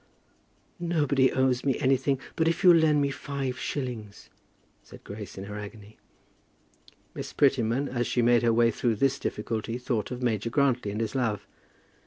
"Nobody 0.79 1.31
owes 1.31 1.63
me 1.63 1.77
anything; 1.77 2.19
but 2.35 2.47
if 2.47 2.63
you'll 2.63 2.75
lend 2.75 3.03
me 3.03 3.11
five 3.11 3.59
shillings!" 3.59 4.31
said 4.81 5.03
Grace, 5.03 5.37
in 5.37 5.43
her 5.43 5.59
agony. 5.59 5.99
Miss 7.13 7.33
Prettyman, 7.33 7.87
as 7.87 8.07
she 8.07 8.23
made 8.23 8.41
her 8.41 8.51
way 8.51 8.71
through 8.71 8.95
this 8.95 9.19
difficulty, 9.19 9.77
thought 9.77 10.09
of 10.09 10.23
Major 10.23 10.49
Grantly 10.49 10.89
and 10.89 11.01
his 11.01 11.13
love. 11.13 11.45